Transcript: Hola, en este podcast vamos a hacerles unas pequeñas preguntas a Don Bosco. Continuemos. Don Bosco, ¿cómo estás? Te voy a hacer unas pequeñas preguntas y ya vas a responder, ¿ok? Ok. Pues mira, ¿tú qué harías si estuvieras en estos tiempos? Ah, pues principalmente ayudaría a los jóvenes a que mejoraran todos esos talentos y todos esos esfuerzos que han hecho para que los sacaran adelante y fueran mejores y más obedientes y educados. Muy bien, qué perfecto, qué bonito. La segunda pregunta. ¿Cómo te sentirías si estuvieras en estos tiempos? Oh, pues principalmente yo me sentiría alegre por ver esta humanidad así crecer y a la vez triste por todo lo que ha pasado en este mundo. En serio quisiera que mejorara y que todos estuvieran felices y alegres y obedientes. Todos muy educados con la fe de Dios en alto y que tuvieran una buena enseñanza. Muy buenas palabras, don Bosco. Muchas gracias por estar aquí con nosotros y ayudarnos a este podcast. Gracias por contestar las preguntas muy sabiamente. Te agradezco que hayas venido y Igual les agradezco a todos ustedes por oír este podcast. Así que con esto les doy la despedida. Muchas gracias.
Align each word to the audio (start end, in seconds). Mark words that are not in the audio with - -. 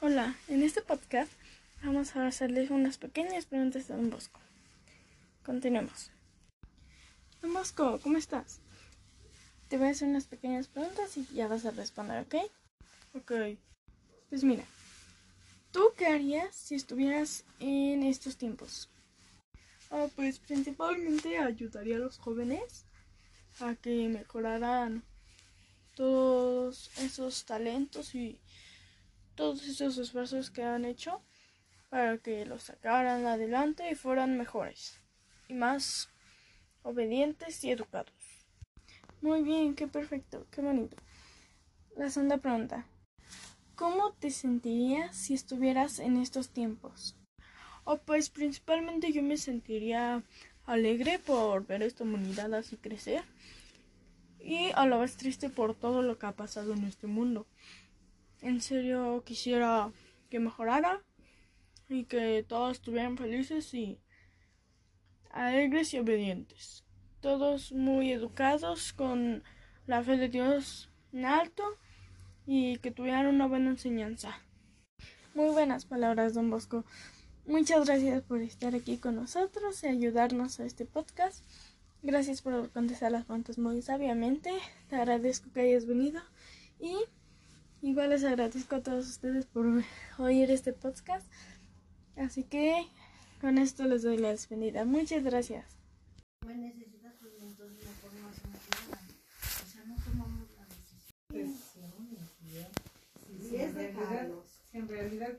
Hola, 0.00 0.36
en 0.46 0.62
este 0.62 0.80
podcast 0.80 1.32
vamos 1.82 2.14
a 2.14 2.24
hacerles 2.24 2.70
unas 2.70 2.98
pequeñas 2.98 3.46
preguntas 3.46 3.90
a 3.90 3.96
Don 3.96 4.10
Bosco. 4.10 4.38
Continuemos. 5.44 6.12
Don 7.42 7.52
Bosco, 7.52 7.98
¿cómo 8.00 8.16
estás? 8.16 8.60
Te 9.66 9.76
voy 9.76 9.88
a 9.88 9.90
hacer 9.90 10.08
unas 10.08 10.28
pequeñas 10.28 10.68
preguntas 10.68 11.16
y 11.16 11.26
ya 11.34 11.48
vas 11.48 11.66
a 11.66 11.72
responder, 11.72 12.24
¿ok? 12.24 12.36
Ok. 13.14 13.32
Pues 14.28 14.44
mira, 14.44 14.62
¿tú 15.72 15.82
qué 15.96 16.06
harías 16.06 16.54
si 16.54 16.76
estuvieras 16.76 17.44
en 17.58 18.04
estos 18.04 18.36
tiempos? 18.36 18.88
Ah, 19.90 20.06
pues 20.14 20.38
principalmente 20.38 21.38
ayudaría 21.38 21.96
a 21.96 21.98
los 21.98 22.18
jóvenes 22.18 22.84
a 23.58 23.74
que 23.74 24.08
mejoraran 24.08 25.02
todos 25.96 26.88
esos 26.98 27.44
talentos 27.46 28.14
y 28.14 28.40
todos 29.38 29.68
esos 29.68 29.96
esfuerzos 29.98 30.50
que 30.50 30.64
han 30.64 30.84
hecho 30.84 31.22
para 31.90 32.18
que 32.18 32.44
los 32.44 32.64
sacaran 32.64 33.24
adelante 33.24 33.88
y 33.88 33.94
fueran 33.94 34.36
mejores 34.36 35.00
y 35.46 35.54
más 35.54 36.08
obedientes 36.82 37.62
y 37.62 37.70
educados. 37.70 38.12
Muy 39.20 39.44
bien, 39.44 39.76
qué 39.76 39.86
perfecto, 39.86 40.44
qué 40.50 40.60
bonito. 40.60 40.96
La 41.96 42.10
segunda 42.10 42.38
pregunta. 42.38 42.84
¿Cómo 43.76 44.12
te 44.14 44.32
sentirías 44.32 45.14
si 45.14 45.34
estuvieras 45.34 46.00
en 46.00 46.16
estos 46.16 46.48
tiempos? 46.48 47.14
Oh, 47.84 47.98
pues 47.98 48.30
principalmente 48.30 49.12
yo 49.12 49.22
me 49.22 49.36
sentiría 49.36 50.24
alegre 50.66 51.20
por 51.20 51.64
ver 51.64 51.84
esta 51.84 52.02
humanidad 52.02 52.52
así 52.54 52.76
crecer 52.76 53.22
y 54.40 54.72
a 54.74 54.84
la 54.84 54.96
vez 54.96 55.16
triste 55.16 55.48
por 55.48 55.76
todo 55.76 56.02
lo 56.02 56.18
que 56.18 56.26
ha 56.26 56.32
pasado 56.32 56.72
en 56.72 56.82
este 56.82 57.06
mundo. 57.06 57.46
En 58.40 58.60
serio 58.60 59.22
quisiera 59.24 59.90
que 60.30 60.38
mejorara 60.38 61.02
y 61.88 62.04
que 62.04 62.44
todos 62.46 62.72
estuvieran 62.72 63.16
felices 63.16 63.72
y 63.74 63.98
alegres 65.30 65.92
y 65.94 65.98
obedientes. 65.98 66.84
Todos 67.20 67.72
muy 67.72 68.12
educados 68.12 68.92
con 68.92 69.42
la 69.86 70.02
fe 70.02 70.16
de 70.16 70.28
Dios 70.28 70.90
en 71.12 71.24
alto 71.24 71.64
y 72.46 72.78
que 72.78 72.90
tuvieran 72.90 73.26
una 73.26 73.46
buena 73.46 73.70
enseñanza. 73.70 74.40
Muy 75.34 75.50
buenas 75.50 75.84
palabras, 75.84 76.34
don 76.34 76.50
Bosco. 76.50 76.84
Muchas 77.46 77.86
gracias 77.86 78.22
por 78.22 78.40
estar 78.42 78.74
aquí 78.74 78.98
con 78.98 79.16
nosotros 79.16 79.82
y 79.82 79.88
ayudarnos 79.88 80.60
a 80.60 80.64
este 80.64 80.84
podcast. 80.84 81.44
Gracias 82.02 82.42
por 82.42 82.70
contestar 82.70 83.10
las 83.10 83.24
preguntas 83.24 83.58
muy 83.58 83.82
sabiamente. 83.82 84.52
Te 84.88 84.96
agradezco 84.96 85.50
que 85.52 85.62
hayas 85.62 85.86
venido 85.86 86.20
y 86.78 86.94
Igual 87.82 88.10
les 88.10 88.24
agradezco 88.24 88.76
a 88.76 88.82
todos 88.82 89.08
ustedes 89.08 89.46
por 89.46 89.66
oír 90.18 90.50
este 90.50 90.72
podcast. 90.72 91.26
Así 92.16 92.42
que 92.42 92.86
con 93.40 93.58
esto 93.58 93.84
les 93.84 94.02
doy 94.02 94.18
la 94.18 94.30
despedida. 94.30 94.84
Muchas 94.84 95.22
gracias. 95.22 95.64